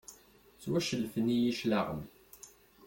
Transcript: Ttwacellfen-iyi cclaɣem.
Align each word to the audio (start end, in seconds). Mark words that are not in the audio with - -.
Ttwacellfen-iyi 0.55 1.53
cclaɣem. 1.59 2.01